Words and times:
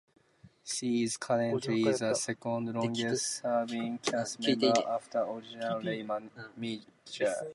She 0.63 1.03
is 1.03 1.15
currently 1.17 1.83
the 1.83 2.15
second-longest 2.15 3.41
serving 3.43 3.99
cast 3.99 4.39
member 4.39 4.73
after 4.89 5.19
original 5.19 5.79
Ray 5.79 6.01
Meagher. 6.59 7.47